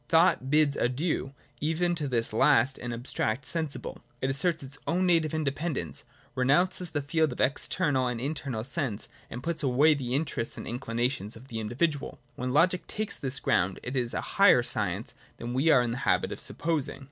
[0.09, 5.31] Thought bids adieu even to this last and abstract sensible: it asserts its own native
[5.31, 10.57] independence, renounces the field of the external and internal sense, and puts away the interests
[10.57, 12.17] and inclinations of the individual.
[12.35, 15.91] When Loo ic takes this ground, it is a higher science than we are in
[15.91, 16.99] the habit of supposing.